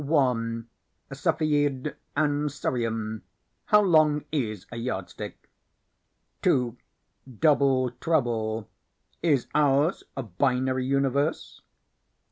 Cepheid 1.13 1.95
and 2.17 2.49
Cerium 2.49 3.21
How 3.65 3.83
Long 3.83 4.25
Is 4.31 4.65
a 4.71 4.77
Yardstick? 4.77 5.47
2. 6.41 6.75
Double 7.37 7.91
Trouble 7.91 8.67
Is 9.21 9.45
Ours 9.53 10.03
a 10.17 10.23
Binary 10.23 10.87
Universe? 10.87 11.61